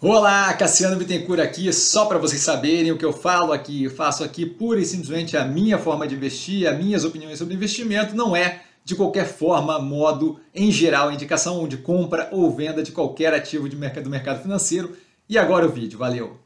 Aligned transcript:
Olá, 0.00 0.54
Cassiano 0.54 0.94
Bittencourt 0.94 1.40
aqui, 1.40 1.72
só 1.72 2.06
para 2.06 2.18
vocês 2.18 2.40
saberem 2.40 2.92
o 2.92 2.96
que 2.96 3.04
eu 3.04 3.12
falo 3.12 3.52
aqui, 3.52 3.82
eu 3.82 3.90
faço 3.90 4.22
aqui 4.22 4.46
pura 4.46 4.78
e 4.78 4.84
simplesmente 4.84 5.36
a 5.36 5.44
minha 5.44 5.76
forma 5.76 6.06
de 6.06 6.14
investir, 6.14 6.68
as 6.68 6.78
minhas 6.78 7.04
opiniões 7.04 7.36
sobre 7.36 7.54
investimento, 7.54 8.14
não 8.14 8.36
é 8.36 8.60
de 8.84 8.94
qualquer 8.94 9.26
forma, 9.26 9.76
modo, 9.80 10.38
em 10.54 10.70
geral, 10.70 11.10
indicação 11.10 11.66
de 11.66 11.78
compra 11.78 12.28
ou 12.30 12.48
venda 12.54 12.80
de 12.80 12.92
qualquer 12.92 13.34
ativo 13.34 13.68
de 13.68 13.74
mercado, 13.74 14.04
do 14.04 14.10
mercado 14.10 14.40
financeiro. 14.40 14.96
E 15.28 15.36
agora 15.36 15.66
o 15.66 15.68
vídeo, 15.68 15.98
valeu! 15.98 16.38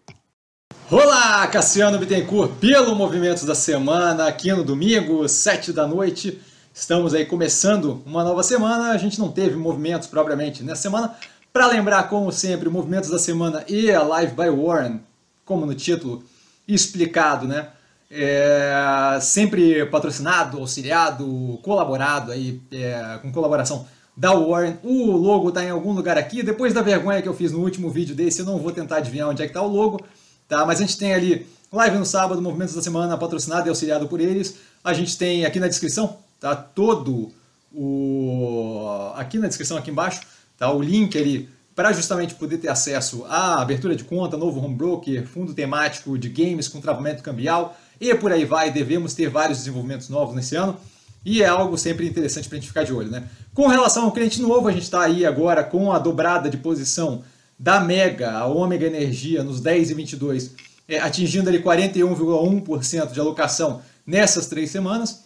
Olá, 0.90 1.46
Cassiano 1.46 1.98
Bittencourt, 1.98 2.52
pelo 2.58 2.96
Movimentos 2.96 3.44
da 3.44 3.54
Semana, 3.54 4.28
aqui 4.28 4.50
no 4.50 4.64
domingo, 4.64 5.28
7 5.28 5.74
da 5.74 5.86
noite. 5.86 6.40
Estamos 6.72 7.12
aí 7.12 7.26
começando 7.26 8.02
uma 8.06 8.24
nova 8.24 8.42
semana, 8.42 8.92
a 8.92 8.96
gente 8.96 9.18
não 9.18 9.30
teve 9.30 9.56
movimentos 9.56 10.08
propriamente 10.08 10.62
nessa 10.62 10.80
semana, 10.80 11.14
para 11.52 11.66
lembrar, 11.66 12.08
como 12.08 12.32
sempre, 12.32 12.68
movimentos 12.68 13.10
da 13.10 13.18
semana 13.18 13.64
e 13.68 13.90
a 13.90 14.02
Live 14.02 14.34
by 14.34 14.48
Warren, 14.48 15.00
como 15.44 15.66
no 15.66 15.74
título 15.74 16.24
explicado, 16.66 17.46
né? 17.46 17.68
É, 18.10 19.18
sempre 19.20 19.86
patrocinado, 19.86 20.58
auxiliado, 20.58 21.58
colaborado 21.62 22.32
aí, 22.32 22.60
é, 22.70 23.18
com 23.20 23.32
colaboração 23.32 23.86
da 24.16 24.32
Warren. 24.32 24.78
O 24.82 25.12
logo 25.12 25.48
está 25.48 25.64
em 25.64 25.70
algum 25.70 25.92
lugar 25.92 26.16
aqui. 26.16 26.42
Depois 26.42 26.72
da 26.72 26.82
vergonha 26.82 27.20
que 27.22 27.28
eu 27.28 27.34
fiz 27.34 27.52
no 27.52 27.60
último 27.60 27.90
vídeo 27.90 28.14
desse, 28.14 28.40
eu 28.40 28.46
não 28.46 28.58
vou 28.58 28.72
tentar 28.72 28.96
adivinhar 28.96 29.28
onde 29.28 29.42
é 29.42 29.46
que 29.46 29.50
está 29.50 29.62
o 29.62 29.68
logo, 29.68 30.00
tá? 30.48 30.64
Mas 30.64 30.78
a 30.78 30.82
gente 30.82 30.98
tem 30.98 31.14
ali 31.14 31.46
live 31.70 31.96
no 31.98 32.04
sábado, 32.04 32.40
movimentos 32.40 32.74
da 32.74 32.82
semana, 32.82 33.16
patrocinado 33.16 33.66
e 33.66 33.70
auxiliado 33.70 34.06
por 34.08 34.20
eles. 34.20 34.56
A 34.84 34.92
gente 34.92 35.16
tem 35.16 35.46
aqui 35.46 35.58
na 35.58 35.68
descrição, 35.68 36.18
tá? 36.38 36.54
Todo 36.54 37.30
o 37.74 39.12
aqui 39.16 39.38
na 39.38 39.48
descrição 39.48 39.78
aqui 39.78 39.90
embaixo 39.90 40.20
tá? 40.62 40.72
o 40.72 40.80
link 40.80 41.18
ali 41.18 41.48
para 41.74 41.92
justamente 41.92 42.34
poder 42.34 42.58
ter 42.58 42.68
acesso 42.68 43.24
à 43.28 43.60
abertura 43.60 43.96
de 43.96 44.04
conta, 44.04 44.36
novo 44.36 44.60
home 44.60 44.74
broker, 44.74 45.26
fundo 45.26 45.54
temático 45.54 46.16
de 46.16 46.28
games 46.28 46.68
com 46.68 46.80
travamento 46.80 47.22
cambial 47.22 47.76
e 48.00 48.14
por 48.14 48.30
aí 48.30 48.44
vai. 48.44 48.70
Devemos 48.70 49.14
ter 49.14 49.28
vários 49.28 49.58
desenvolvimentos 49.58 50.08
novos 50.08 50.36
nesse 50.36 50.54
ano 50.54 50.76
e 51.24 51.42
é 51.42 51.46
algo 51.46 51.76
sempre 51.76 52.06
interessante 52.06 52.48
para 52.48 52.58
a 52.58 52.60
gente 52.60 52.68
ficar 52.68 52.84
de 52.84 52.92
olho. 52.92 53.10
Né? 53.10 53.24
Com 53.54 53.66
relação 53.66 54.04
ao 54.04 54.12
cliente 54.12 54.40
novo, 54.40 54.68
a 54.68 54.72
gente 54.72 54.82
está 54.82 55.02
aí 55.02 55.24
agora 55.24 55.64
com 55.64 55.90
a 55.90 55.98
dobrada 55.98 56.48
de 56.48 56.58
posição 56.58 57.24
da 57.58 57.80
Mega, 57.80 58.32
a 58.32 58.46
Ômega 58.46 58.86
Energia, 58.86 59.42
nos 59.42 59.60
10 59.60 59.90
e 59.90 59.94
22, 59.94 60.54
é, 60.86 61.00
atingindo 61.00 61.48
ali 61.48 61.62
41,1% 61.62 63.12
de 63.12 63.20
alocação 63.20 63.80
nessas 64.06 64.46
três 64.46 64.70
semanas. 64.70 65.24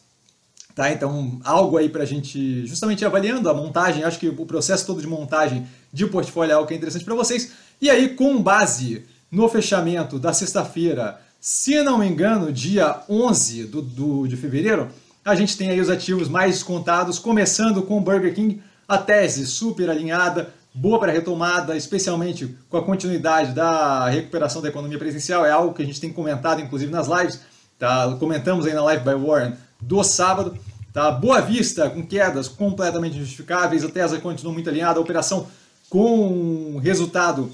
Tá? 0.76 0.92
Então, 0.92 1.40
algo 1.42 1.78
aí 1.78 1.88
para 1.88 2.02
a 2.02 2.06
gente, 2.06 2.66
justamente 2.66 3.02
avaliando 3.02 3.48
a 3.48 3.54
montagem, 3.54 4.04
acho 4.04 4.18
que 4.18 4.28
o 4.28 4.44
processo 4.44 4.84
todo 4.84 5.00
de 5.00 5.06
montagem 5.06 5.66
de 5.90 6.06
portfólio 6.06 6.52
é 6.52 6.54
algo 6.54 6.68
que 6.68 6.74
é 6.74 6.76
interessante 6.76 7.02
para 7.02 7.14
vocês. 7.14 7.52
E 7.80 7.88
aí, 7.88 8.10
com 8.10 8.42
base 8.42 9.06
no 9.30 9.48
fechamento 9.48 10.18
da 10.18 10.34
sexta-feira, 10.34 11.18
se 11.40 11.82
não 11.82 11.96
me 11.96 12.06
engano, 12.06 12.52
dia 12.52 13.00
11 13.08 13.64
do, 13.64 13.80
do, 13.80 14.26
de 14.26 14.36
fevereiro, 14.36 14.88
a 15.24 15.34
gente 15.34 15.56
tem 15.56 15.70
aí 15.70 15.80
os 15.80 15.88
ativos 15.88 16.28
mais 16.28 16.56
descontados, 16.56 17.18
começando 17.18 17.82
com 17.82 17.96
o 17.96 18.00
Burger 18.02 18.34
King, 18.34 18.60
a 18.86 18.98
tese 18.98 19.46
super 19.46 19.88
alinhada, 19.88 20.52
boa 20.74 21.00
para 21.00 21.10
retomada, 21.10 21.74
especialmente 21.74 22.54
com 22.68 22.76
a 22.76 22.84
continuidade 22.84 23.54
da 23.54 24.10
recuperação 24.10 24.60
da 24.60 24.68
economia 24.68 24.98
presencial, 24.98 25.46
é 25.46 25.50
algo 25.50 25.72
que 25.72 25.82
a 25.82 25.86
gente 25.86 26.02
tem 26.02 26.12
comentado, 26.12 26.60
inclusive 26.60 26.92
nas 26.92 27.08
lives, 27.08 27.40
tá? 27.78 28.16
comentamos 28.18 28.66
aí 28.66 28.74
na 28.74 28.82
live 28.82 29.04
by 29.04 29.14
Warren 29.14 29.54
do 29.80 30.02
sábado. 30.02 30.56
Tá? 30.92 31.10
Boa 31.10 31.40
Vista 31.40 31.90
com 31.90 32.06
quedas 32.06 32.48
completamente 32.48 33.18
justificáveis, 33.18 33.84
a 33.84 33.88
Tesla 33.88 34.18
continua 34.18 34.52
muito 34.52 34.68
alinhada, 34.68 34.98
a 34.98 35.02
operação 35.02 35.46
com 35.90 36.78
resultado 36.82 37.52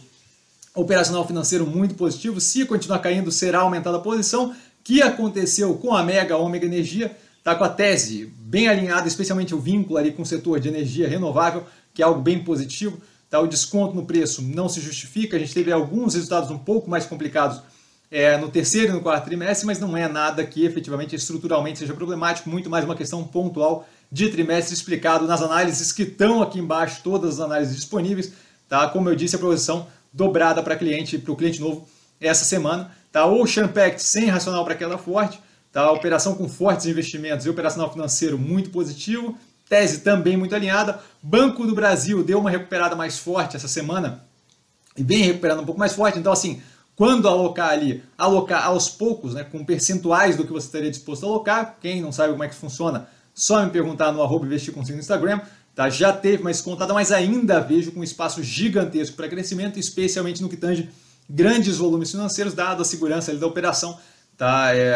operacional 0.75 1.27
financeiro 1.27 1.67
muito 1.67 1.95
positivo. 1.95 2.41
Se 2.41 2.64
continuar 2.64 3.01
caindo, 3.01 3.31
será 3.31 3.61
aumentada 3.61 3.97
a 3.97 4.01
posição, 4.01 4.55
que 4.84 5.03
aconteceu 5.03 5.75
com 5.75 5.95
a 5.95 6.03
Mega 6.03 6.36
Ômega 6.36 6.67
Energia, 6.67 7.14
tá 7.45 7.55
com 7.55 7.64
a 7.64 7.69
tese 7.69 8.33
bem 8.39 8.68
alinhada, 8.68 9.07
especialmente 9.07 9.55
o 9.55 9.61
vínculo 9.61 9.98
ali 9.98 10.13
com 10.13 10.23
o 10.23 10.27
setor 10.27 10.61
de 10.61 10.68
energia 10.68 11.08
renovável, 11.08 11.64
que 11.92 12.01
é 12.01 12.05
algo 12.05 12.20
bem 12.20 12.42
positivo. 12.42 13.01
Tá? 13.29 13.41
O 13.41 13.47
desconto 13.47 13.95
no 13.95 14.05
preço 14.05 14.42
não 14.42 14.68
se 14.68 14.80
justifica, 14.80 15.36
a 15.36 15.41
gente 15.41 15.55
teve 15.55 15.73
alguns 15.73 16.14
resultados 16.14 16.51
um 16.51 16.58
pouco 16.58 16.89
mais 16.89 17.07
complicados 17.07 17.61
é, 18.12 18.36
no 18.36 18.50
terceiro 18.50 18.90
e 18.90 18.92
no 18.92 19.00
quarto 19.00 19.24
trimestre, 19.24 19.67
mas 19.67 19.80
não 19.80 19.96
é 19.96 20.06
nada 20.06 20.45
que 20.45 20.67
efetivamente 20.67 21.17
estruturalmente 21.17 21.78
seja 21.78 21.95
problemático, 21.95 22.50
muito 22.50 22.68
mais 22.68 22.84
uma 22.84 22.95
questão 22.95 23.24
pontual 23.24 23.89
de 24.11 24.28
trimestre 24.28 24.74
explicado 24.74 25.27
nas 25.27 25.40
análises 25.40 25.90
que 25.92 26.02
estão 26.02 26.42
aqui 26.42 26.58
embaixo, 26.58 27.00
todas 27.02 27.40
as 27.40 27.40
análises 27.40 27.74
disponíveis. 27.74 28.34
Tá? 28.68 28.86
Como 28.89 29.08
eu 29.08 29.17
disse, 29.17 29.34
a 29.34 29.39
posição 29.39 29.86
dobrada 30.12 30.62
para 30.62 30.77
cliente, 30.77 31.17
para 31.17 31.33
o 31.33 31.36
cliente 31.36 31.58
novo 31.58 31.89
essa 32.20 32.45
semana. 32.45 32.92
Tá? 33.11 33.24
Ocean 33.24 33.67
Pact 33.67 34.02
sem 34.02 34.27
racional 34.27 34.62
para 34.62 34.74
queda 34.74 34.98
forte, 34.98 35.40
tá? 35.73 35.90
operação 35.90 36.34
com 36.34 36.46
fortes 36.50 36.84
investimentos 36.84 37.46
e 37.46 37.48
operacional 37.48 37.90
financeiro 37.90 38.39
muito 38.39 38.68
positivo, 38.68 39.39
tese 39.70 40.00
também 40.00 40.36
muito 40.36 40.55
alinhada. 40.55 41.00
Banco 41.23 41.67
do 41.67 41.74
Brasil 41.74 42.23
deu 42.23 42.39
uma 42.40 42.50
recuperada 42.50 42.94
mais 42.94 43.18
forte 43.18 43.56
essa 43.56 43.68
semana 43.68 44.23
e 44.94 45.02
vem 45.02 45.23
recuperando 45.23 45.61
um 45.61 45.64
pouco 45.64 45.80
mais 45.80 45.94
forte, 45.94 46.18
então 46.18 46.30
assim, 46.30 46.61
quando 46.95 47.27
alocar 47.27 47.70
ali, 47.70 48.03
alocar 48.17 48.67
aos 48.67 48.89
poucos, 48.89 49.35
né, 49.35 49.45
com 49.45 49.64
percentuais 49.64 50.36
do 50.36 50.45
que 50.45 50.53
você 50.53 50.67
estaria 50.67 50.91
disposto 50.91 51.25
a 51.25 51.29
alocar. 51.29 51.79
Quem 51.80 52.01
não 52.01 52.13
sabe 52.13 52.33
como 52.33 52.45
é 52.45 52.48
que 52.48 52.55
funciona, 52.55 53.08
só 53.35 53.64
me 53.64 53.70
perguntar 53.70 54.13
no 54.13 54.23
arroba 54.23 54.47
investir 54.47 54.75
no 54.77 54.83
Instagram. 54.98 55.41
Tá? 55.75 55.89
Já 55.89 56.13
teve 56.13 56.42
mais 56.42 56.61
contada, 56.61 56.92
mas 56.92 57.11
ainda 57.11 57.61
vejo 57.61 57.92
com 57.92 58.05
espaço 58.05 58.42
gigantesco 58.42 59.17
para 59.17 59.29
crescimento, 59.29 59.79
especialmente 59.79 60.42
no 60.42 60.48
que 60.48 60.57
tange 60.57 60.91
grandes 61.29 61.79
volumes 61.79 62.11
financeiros, 62.11 62.53
dado 62.53 62.83
a 62.83 62.85
segurança 62.85 63.30
ali 63.30 63.41
da 63.41 63.47
operação. 63.47 63.98
Tá? 64.36 64.74
É, 64.74 64.95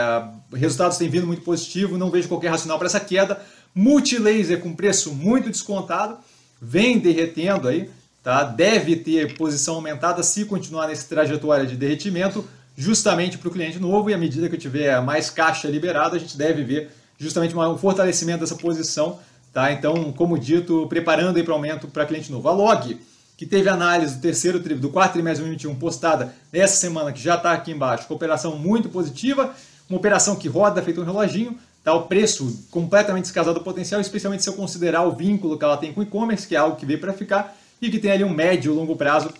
resultados 0.55 0.99
têm 0.99 1.09
vindo 1.09 1.27
muito 1.27 1.43
positivo, 1.43 1.97
não 1.97 2.11
vejo 2.11 2.29
qualquer 2.29 2.51
racional 2.51 2.79
para 2.79 2.89
essa 2.89 3.01
queda. 3.01 3.41
Multilaser 3.75 4.61
com 4.61 4.75
preço 4.75 5.15
muito 5.15 5.51
descontado, 5.51 6.19
vem 6.61 6.99
derretendo 6.99 7.69
aí, 7.69 7.91
tá? 8.27 8.43
deve 8.43 8.97
ter 8.97 9.37
posição 9.37 9.77
aumentada 9.77 10.21
se 10.21 10.45
continuar 10.47 10.89
nessa 10.89 11.07
trajetória 11.07 11.65
de 11.65 11.77
derretimento, 11.77 12.45
justamente 12.77 13.39
para 13.39 13.49
o 13.49 13.53
cliente 13.53 13.79
novo, 13.79 14.11
e 14.11 14.15
à 14.15 14.19
medida 14.19 14.49
que 14.49 14.57
eu 14.57 14.59
tiver 14.59 15.01
mais 15.01 15.31
caixa 15.31 15.69
liberada, 15.69 16.17
a 16.17 16.19
gente 16.19 16.37
deve 16.37 16.65
ver 16.65 16.91
justamente 17.17 17.57
um 17.57 17.79
fortalecimento 17.79 18.41
dessa 18.41 18.57
posição. 18.57 19.21
Tá? 19.53 19.71
Então, 19.71 20.13
como 20.13 20.37
dito, 20.37 20.89
preparando 20.89 21.43
para 21.45 21.55
aumento 21.55 21.87
para 21.87 22.05
cliente 22.05 22.33
novo. 22.33 22.49
A 22.49 22.53
Log, 22.53 23.01
que 23.37 23.47
teve 23.47 23.69
análise 23.69 24.17
do 24.17 24.21
terceiro 24.21 24.59
do 24.59 24.89
quarto 24.89 25.13
trimestre 25.13 25.45
de 25.45 25.51
2021 25.51 25.77
postada 25.77 26.35
nessa 26.53 26.75
semana, 26.75 27.13
que 27.13 27.23
já 27.23 27.37
está 27.37 27.53
aqui 27.53 27.71
embaixo, 27.71 28.09
com 28.09 28.15
operação 28.15 28.57
muito 28.57 28.89
positiva, 28.89 29.55
uma 29.89 30.01
operação 30.01 30.35
que 30.35 30.49
roda 30.49 30.83
feito 30.83 31.01
um 31.01 31.05
reloginho, 31.05 31.57
tá? 31.85 31.95
o 31.95 32.09
preço 32.09 32.67
completamente 32.73 33.23
descasado 33.23 33.57
do 33.57 33.63
potencial, 33.65 34.01
especialmente 34.01 34.43
se 34.43 34.49
eu 34.49 34.55
considerar 34.55 35.05
o 35.05 35.13
vínculo 35.13 35.57
que 35.57 35.65
ela 35.65 35.77
tem 35.77 35.93
com 35.93 36.01
o 36.01 36.03
e-commerce, 36.03 36.45
que 36.45 36.57
é 36.57 36.59
algo 36.59 36.75
que 36.75 36.85
veio 36.85 36.99
para 36.99 37.13
ficar, 37.13 37.57
e 37.81 37.91
que 37.91 37.99
tem 37.99 38.11
ali 38.11 38.25
um 38.25 38.33
médio 38.33 38.73
e 38.73 38.77
longo 38.77 38.97
prazo 38.97 39.33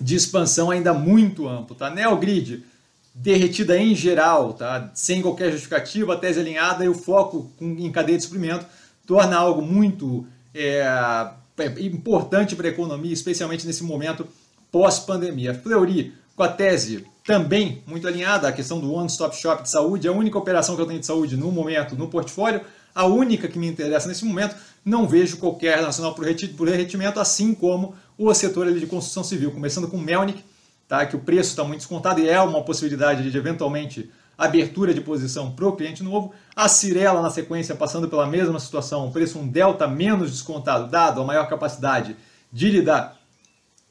de 0.00 0.14
expansão 0.14 0.70
ainda 0.70 0.92
muito 0.92 1.48
amplo. 1.48 1.76
Tá? 1.76 1.90
Neogrid, 1.90 2.64
derretida 3.14 3.78
em 3.78 3.94
geral, 3.94 4.54
tá? 4.54 4.90
sem 4.94 5.22
qualquer 5.22 5.52
justificativa, 5.52 6.16
tese 6.16 6.40
alinhada 6.40 6.84
e 6.84 6.88
o 6.88 6.94
foco 6.94 7.50
em 7.60 7.90
cadeia 7.90 8.18
de 8.18 8.24
suprimento 8.24 8.66
torna 9.06 9.36
algo 9.36 9.62
muito 9.62 10.26
é, 10.54 10.80
é 11.58 11.66
importante 11.80 12.56
para 12.56 12.66
a 12.68 12.70
economia, 12.70 13.12
especialmente 13.12 13.66
nesse 13.66 13.84
momento 13.84 14.26
pós-pandemia. 14.70 15.54
Fleury, 15.54 16.14
com 16.34 16.42
a 16.42 16.48
tese 16.48 17.04
também 17.24 17.82
muito 17.86 18.06
alinhada, 18.08 18.48
a 18.48 18.52
questão 18.52 18.80
do 18.80 18.92
one-stop 18.92 19.36
shop 19.36 19.62
de 19.62 19.70
saúde, 19.70 20.08
a 20.08 20.12
única 20.12 20.38
operação 20.38 20.74
que 20.74 20.82
eu 20.82 20.86
tenho 20.86 21.00
de 21.00 21.06
saúde 21.06 21.36
no 21.36 21.52
momento 21.52 21.94
no 21.94 22.08
portfólio, 22.08 22.62
a 22.94 23.06
única 23.06 23.48
que 23.48 23.58
me 23.58 23.68
interessa 23.68 24.08
nesse 24.08 24.24
momento, 24.24 24.56
não 24.84 25.06
vejo 25.06 25.36
qualquer 25.36 25.80
nacional 25.80 26.14
por 26.14 26.24
derretimento, 26.24 27.20
assim 27.20 27.54
como 27.54 27.94
o 28.18 28.32
setor 28.34 28.72
de 28.72 28.86
construção 28.86 29.22
civil, 29.22 29.52
começando 29.52 29.88
com 29.88 29.96
Melnick, 29.96 30.42
tá, 30.88 31.06
que 31.06 31.16
o 31.16 31.20
preço 31.20 31.50
está 31.50 31.64
muito 31.64 31.78
descontado 31.78 32.20
e 32.20 32.28
é 32.28 32.40
uma 32.40 32.62
possibilidade 32.62 33.30
de 33.30 33.36
eventualmente 33.36 34.10
abertura 34.36 34.92
de 34.92 35.00
posição 35.00 35.52
para 35.52 35.66
o 35.66 35.76
cliente 35.76 36.02
novo. 36.02 36.32
A 36.54 36.68
Cirela, 36.68 37.22
na 37.22 37.30
sequência, 37.30 37.74
passando 37.74 38.08
pela 38.08 38.26
mesma 38.26 38.58
situação, 38.58 39.10
preço 39.10 39.38
um 39.38 39.46
delta 39.46 39.86
menos 39.86 40.30
descontado, 40.30 40.90
dado 40.90 41.20
a 41.20 41.24
maior 41.24 41.48
capacidade 41.48 42.16
de 42.52 42.70
lidar 42.70 43.16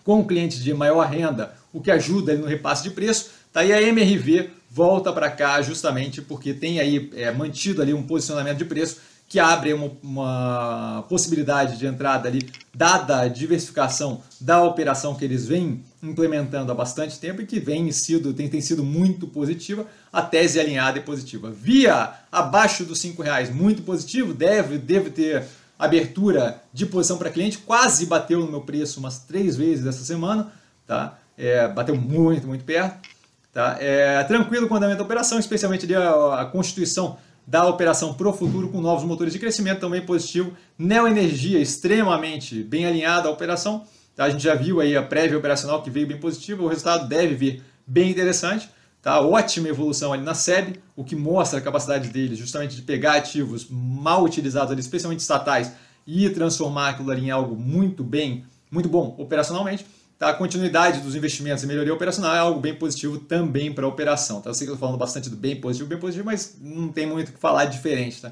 com 0.03 0.25
clientes 0.25 0.61
de 0.63 0.73
maior 0.73 1.05
renda, 1.07 1.55
o 1.71 1.79
que 1.79 1.91
ajuda 1.91 2.35
no 2.35 2.47
repasse 2.47 2.83
de 2.83 2.91
preço. 2.91 3.31
Tá, 3.53 3.63
e 3.63 3.73
a 3.73 3.81
MRV 3.81 4.49
volta 4.69 5.11
para 5.11 5.29
cá 5.29 5.61
justamente 5.61 6.21
porque 6.21 6.53
tem 6.53 6.79
aí 6.79 7.11
é, 7.15 7.31
mantido 7.31 7.81
ali 7.81 7.93
um 7.93 8.03
posicionamento 8.03 8.57
de 8.57 8.65
preço 8.65 9.01
que 9.31 9.39
abre 9.39 9.71
uma, 9.71 9.89
uma, 10.03 11.05
possibilidade 11.07 11.77
de 11.77 11.87
entrada 11.87 12.27
ali, 12.27 12.51
dada 12.75 13.21
a 13.21 13.29
diversificação 13.29 14.21
da 14.41 14.61
operação 14.61 15.15
que 15.15 15.23
eles 15.23 15.47
vêm 15.47 15.85
implementando 16.03 16.69
há 16.69 16.75
bastante 16.75 17.17
tempo 17.17 17.41
e 17.41 17.45
que 17.45 17.57
vem 17.57 17.89
sido, 17.93 18.33
tem, 18.33 18.49
tem 18.49 18.59
sido 18.59 18.83
muito 18.83 19.25
positiva, 19.25 19.87
a 20.11 20.21
tese 20.21 20.59
alinhada 20.59 20.99
e 20.99 21.01
positiva. 21.01 21.49
Via 21.49 22.13
abaixo 22.29 22.83
dos 22.83 23.01
R$ 23.01 23.15
reais 23.19 23.49
muito 23.49 23.83
positivo, 23.83 24.33
deve, 24.33 24.77
deve 24.77 25.09
ter 25.09 25.45
abertura 25.79 26.61
de 26.73 26.85
posição 26.85 27.17
para 27.17 27.29
cliente, 27.29 27.59
quase 27.59 28.07
bateu 28.07 28.41
no 28.41 28.51
meu 28.51 28.59
preço 28.59 28.99
umas 28.99 29.19
três 29.19 29.55
vezes 29.55 29.85
essa 29.85 30.03
semana, 30.03 30.51
tá? 30.85 31.17
é, 31.37 31.69
bateu 31.69 31.95
muito, 31.95 32.45
muito 32.47 32.65
perto. 32.65 33.09
Tá? 33.53 33.77
É, 33.79 34.21
tranquilo 34.25 34.67
com 34.67 34.73
o 34.73 34.77
andamento 34.77 34.97
da 34.97 35.05
operação, 35.05 35.39
especialmente 35.39 35.85
ali 35.85 35.95
a, 35.95 36.41
a 36.41 36.45
constituição 36.45 37.17
da 37.51 37.67
operação 37.67 38.13
pro 38.13 38.31
futuro 38.31 38.69
com 38.69 38.79
novos 38.79 39.03
motores 39.03 39.33
de 39.33 39.39
crescimento 39.39 39.81
também 39.81 39.99
positivo. 40.05 40.53
Neo 40.79 41.05
Energia 41.05 41.59
extremamente 41.59 42.63
bem 42.63 42.85
alinhada 42.85 43.27
à 43.27 43.31
operação. 43.31 43.83
A 44.17 44.29
gente 44.29 44.41
já 44.41 44.55
viu 44.55 44.79
aí 44.79 44.95
a 44.95 45.03
prévia 45.03 45.37
operacional 45.37 45.83
que 45.83 45.89
veio 45.89 46.07
bem 46.07 46.17
positiva, 46.17 46.63
o 46.63 46.67
resultado 46.69 47.09
deve 47.09 47.35
vir 47.35 47.61
bem 47.85 48.09
interessante. 48.09 48.69
Tá? 49.01 49.19
Ótima 49.19 49.67
evolução 49.67 50.13
ali 50.13 50.23
na 50.23 50.33
SEB, 50.33 50.79
o 50.95 51.03
que 51.03 51.13
mostra 51.13 51.59
a 51.59 51.61
capacidade 51.61 52.07
deles 52.07 52.39
justamente 52.39 52.73
de 52.73 52.83
pegar 52.83 53.17
ativos 53.17 53.67
mal 53.69 54.23
utilizados 54.23 54.71
ali, 54.71 54.79
especialmente 54.79 55.19
estatais, 55.19 55.73
e 56.07 56.29
transformar 56.29 56.91
aquilo 56.91 57.11
ali 57.11 57.25
em 57.25 57.31
algo 57.31 57.57
muito 57.57 58.01
bem, 58.01 58.45
muito 58.71 58.87
bom 58.87 59.13
operacionalmente. 59.17 59.85
Tá? 60.21 60.29
A 60.29 60.33
continuidade 60.35 60.99
dos 60.99 61.15
investimentos 61.15 61.63
e 61.63 61.67
melhoria 61.67 61.91
operacional 61.91 62.35
é 62.35 62.37
algo 62.37 62.59
bem 62.59 62.75
positivo 62.75 63.17
também 63.17 63.73
para 63.73 63.87
a 63.87 63.89
operação. 63.89 64.39
Tá? 64.39 64.51
Eu 64.51 64.53
sei 64.53 64.67
que 64.67 64.69
eu 64.69 64.75
estou 64.75 64.87
falando 64.87 64.99
bastante 64.99 65.31
do 65.31 65.35
bem 65.35 65.55
positivo, 65.55 65.89
bem 65.89 65.97
positivo, 65.97 66.23
mas 66.27 66.57
não 66.61 66.89
tem 66.89 67.07
muito 67.07 67.29
o 67.29 67.31
que 67.31 67.39
falar 67.39 67.65
diferente. 67.65 68.21
Tá? 68.21 68.31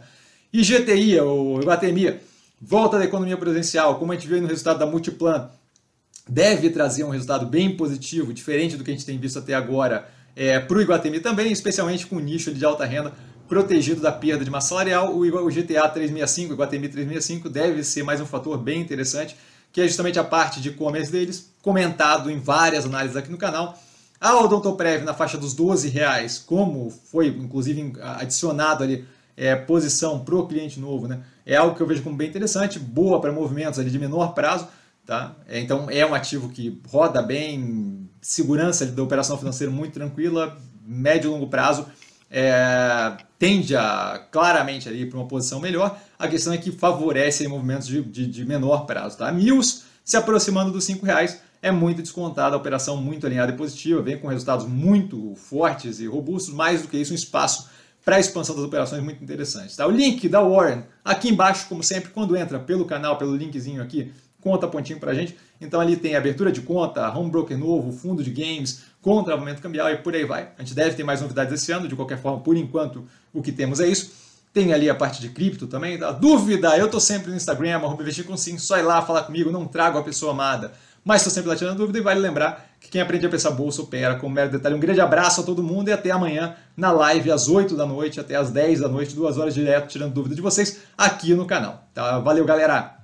E 0.54 0.62
GTI, 0.62 1.20
o 1.20 1.60
Iguatemi, 1.60 2.20
volta 2.62 3.00
da 3.00 3.06
economia 3.06 3.36
presencial, 3.38 3.98
como 3.98 4.12
a 4.12 4.16
gente 4.16 4.28
viu 4.28 4.40
no 4.40 4.48
resultado 4.48 4.78
da 4.78 4.86
Multiplan, 4.86 5.50
deve 6.28 6.70
trazer 6.70 7.04
um 7.06 7.10
resultado 7.10 7.48
bem 7.48 7.76
positivo, 7.76 8.32
diferente 8.32 8.78
do 8.78 8.84
que 8.84 8.92
a 8.92 8.94
gente 8.94 9.06
tem 9.08 9.18
visto 9.18 9.40
até 9.40 9.56
agora 9.56 10.08
é, 10.36 10.60
para 10.60 10.78
o 10.78 10.82
Iguatemi 10.82 11.20
também, 11.20 11.52
especialmente 11.52 12.06
com 12.06 12.18
o 12.18 12.20
nicho 12.20 12.54
de 12.54 12.64
alta 12.64 12.86
renda 12.86 13.14
protegido 13.48 14.00
da 14.00 14.12
perda 14.12 14.46
de 14.46 14.52
massa 14.52 14.70
salarial. 14.70 15.18
O 15.18 15.50
GTA 15.50 15.90
365, 15.90 16.52
o 16.52 16.54
Iguatemi 16.54 16.88
365, 16.88 17.50
deve 17.50 17.84
ser 17.84 18.04
mais 18.04 18.22
um 18.22 18.28
fator 18.28 18.60
bem 18.60 18.80
interessante 18.80 19.36
que 19.72 19.82
é 19.82 19.88
justamente 19.88 20.20
a 20.20 20.24
parte 20.24 20.62
de 20.62 20.70
e-commerce 20.70 21.12
deles, 21.12 21.49
comentado 21.62 22.30
em 22.30 22.40
várias 22.40 22.86
análises 22.86 23.18
aqui 23.18 23.32
no 23.32 23.38
canal. 23.38 23.78
A 24.20 24.38
Odontoprev 24.38 25.04
na 25.04 25.14
faixa 25.14 25.38
dos 25.38 25.54
12 25.54 25.88
reais, 25.90 26.38
como 26.38 26.90
foi 26.90 27.28
inclusive 27.28 27.94
adicionado 28.02 28.84
ali 28.84 29.06
é, 29.38 29.56
posição 29.56 30.20
para 30.20 30.36
o 30.36 30.48
cliente 30.48 30.80
novo, 30.80 31.08
né? 31.08 31.22
é 31.46 31.56
algo 31.56 31.76
que 31.76 31.82
eu 31.82 31.88
vejo 31.88 32.04
como 32.04 32.16
bem 32.16 32.28
interessante, 32.28 32.78
boa 32.78 33.22
para 33.22 33.32
movimentos 33.32 33.80
ali 33.80 33.90
de 33.90 33.98
menor 33.98 34.34
prazo. 34.34 34.68
Tá? 35.06 35.36
É, 35.48 35.60
então 35.60 35.90
é 35.90 36.06
um 36.06 36.14
ativo 36.14 36.50
que 36.50 36.82
roda 36.88 37.22
bem, 37.22 38.10
segurança 38.22 38.86
da 38.86 39.02
operação 39.02 39.38
financeira 39.38 39.72
muito 39.72 39.94
tranquila, 39.94 40.58
médio 40.86 41.30
e 41.30 41.32
longo 41.32 41.48
prazo 41.48 41.88
é, 42.30 43.18
tende 43.38 43.76
a 43.76 44.24
claramente 44.32 44.88
ali 44.88 45.06
para 45.06 45.18
uma 45.18 45.28
posição 45.28 45.60
melhor. 45.60 45.98
A 46.18 46.28
questão 46.28 46.54
é 46.54 46.58
que 46.58 46.72
favorece 46.72 47.48
movimentos 47.48 47.88
de, 47.88 48.04
de, 48.04 48.28
de, 48.28 48.46
menor 48.46 48.86
prazo. 48.86 49.18
Tá? 49.18 49.32
Mills 49.32 49.84
se 50.04 50.16
aproximando 50.16 50.72
dos 50.72 50.88
R$ 50.88 51.00
reais 51.04 51.42
é 51.62 51.72
muito 51.72 52.02
descontada, 52.02 52.56
a 52.56 52.58
operação 52.58 52.98
muito 52.98 53.26
alinhada 53.26 53.52
e 53.52 53.56
positiva, 53.56 54.02
vem 54.02 54.18
com 54.18 54.28
resultados 54.28 54.66
muito 54.66 55.36
fortes 55.36 56.00
e 56.00 56.08
robustos, 56.08 56.54
mais 56.54 56.82
do 56.82 56.88
que 56.88 56.98
isso, 56.98 57.12
um 57.12 57.16
espaço 57.16 57.70
para 58.04 58.16
a 58.16 58.20
expansão 58.20 58.56
das 58.56 58.64
operações 58.64 59.04
muito 59.04 59.24
interessante. 59.24 59.76
Tá? 59.76 59.86
O 59.86 59.92
link 59.92 60.28
da 60.30 60.42
Warren 60.42 60.84
aqui 61.04 61.30
embaixo, 61.30 61.68
como 61.68 61.84
sempre, 61.84 62.10
quando 62.12 62.36
entra 62.36 62.60
pelo 62.60 62.86
canal, 62.86 63.18
pelo 63.18 63.36
linkzinho 63.36 63.82
aqui, 63.82 64.12
conta 64.42 64.68
pontinho 64.68 65.00
para 65.00 65.12
a 65.12 65.14
gente. 65.14 65.38
Então 65.60 65.80
ali 65.80 65.98
tem 65.98 66.16
abertura 66.16 66.52
de 66.52 66.62
conta, 66.62 67.10
home 67.16 67.30
broker 67.30 67.58
novo, 67.58 67.92
fundo 67.92 68.24
de 68.24 68.32
games, 68.32 68.84
com 69.02 69.24
travamento 69.24 69.62
cambial 69.62 69.90
e 69.90 69.98
por 69.98 70.16
aí 70.16 70.26
vai. 70.26 70.50
A 70.58 70.64
gente 70.64 70.74
deve 70.74 70.96
ter 70.96 71.04
mais 71.04 71.22
novidades 71.22 71.54
esse 71.54 71.72
ano, 71.72 71.88
de 71.88 71.96
qualquer 71.96 72.18
forma, 72.18 72.40
por 72.40 72.56
enquanto 72.56 73.06
o 73.34 73.42
que 73.42 73.52
temos 73.52 73.80
é 73.80 73.88
isso. 73.88 74.30
Tem 74.52 74.74
ali 74.74 74.90
a 74.90 74.96
parte 74.96 75.22
de 75.22 75.30
cripto 75.30 75.68
também. 75.68 76.02
A 76.02 76.12
dúvida, 76.12 76.76
eu 76.78 76.90
tô 76.90 77.00
sempre 77.00 77.30
no 77.30 77.38
Instagram, 77.38 77.76
arroba 77.76 78.02
investir 78.02 78.26
com 78.26 78.36
sim, 78.36 78.58
só 78.58 78.78
ir 78.78 78.82
lá 78.82 79.02
falar 79.02 79.24
comigo, 79.24 79.52
não 79.52 79.68
trago 79.68 79.98
a 79.98 80.04
pessoa 80.04 80.32
amada. 80.32 80.74
Mas 81.04 81.22
estou 81.22 81.34
sempre 81.34 81.50
lá 81.50 81.56
tirando 81.56 81.78
dúvida 81.78 81.98
e 81.98 82.02
vale 82.02 82.20
lembrar 82.20 82.70
que 82.80 82.90
quem 82.90 83.02
aprende 83.02 83.26
a 83.26 83.30
pensar 83.30 83.52
bolsa 83.52 83.82
opera 83.82 84.16
com 84.16 84.30
mero 84.30 84.52
detalhe. 84.52 84.76
Um 84.76 84.80
grande 84.80 85.02
abraço 85.02 85.42
a 85.42 85.44
todo 85.44 85.64
mundo 85.64 85.90
e 85.90 85.92
até 85.92 86.12
amanhã 86.12 86.56
na 86.76 86.92
live 86.92 87.32
às 87.32 87.48
8 87.48 87.76
da 87.76 87.86
noite 87.86 88.20
até 88.20 88.36
às 88.36 88.52
10 88.52 88.82
da 88.82 88.88
noite, 88.88 89.16
duas 89.16 89.38
horas 89.38 89.54
direto, 89.54 89.88
tirando 89.88 90.14
dúvida 90.14 90.36
de 90.36 90.42
vocês 90.42 90.80
aqui 90.98 91.34
no 91.34 91.46
canal. 91.46 91.84
Tá? 91.94 92.20
Valeu, 92.20 92.46
galera! 92.46 92.99